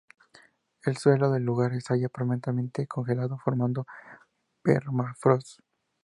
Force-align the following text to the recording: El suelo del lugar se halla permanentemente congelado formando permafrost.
El 0.83 0.97
suelo 0.97 1.29
del 1.31 1.43
lugar 1.43 1.79
se 1.79 1.93
halla 1.93 2.09
permanentemente 2.09 2.87
congelado 2.87 3.37
formando 3.37 3.85
permafrost. 4.63 5.59